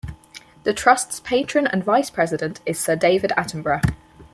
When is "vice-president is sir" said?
1.83-2.95